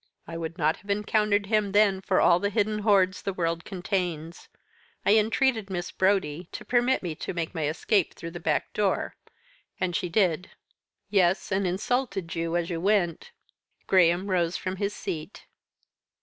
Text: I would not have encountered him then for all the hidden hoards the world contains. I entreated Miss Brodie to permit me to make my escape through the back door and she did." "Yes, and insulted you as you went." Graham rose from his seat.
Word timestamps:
I 0.25 0.35
would 0.35 0.57
not 0.57 0.77
have 0.77 0.89
encountered 0.89 1.45
him 1.45 1.73
then 1.73 2.01
for 2.01 2.19
all 2.19 2.39
the 2.39 2.49
hidden 2.49 2.79
hoards 2.79 3.21
the 3.21 3.33
world 3.33 3.63
contains. 3.63 4.49
I 5.05 5.15
entreated 5.15 5.69
Miss 5.69 5.91
Brodie 5.91 6.49
to 6.53 6.65
permit 6.65 7.03
me 7.03 7.13
to 7.17 7.35
make 7.35 7.53
my 7.53 7.67
escape 7.67 8.15
through 8.15 8.31
the 8.31 8.39
back 8.39 8.73
door 8.73 9.15
and 9.79 9.95
she 9.95 10.09
did." 10.09 10.49
"Yes, 11.11 11.51
and 11.51 11.67
insulted 11.67 12.33
you 12.33 12.55
as 12.55 12.67
you 12.71 12.81
went." 12.81 13.29
Graham 13.85 14.25
rose 14.31 14.57
from 14.57 14.77
his 14.77 14.95
seat. 14.95 15.45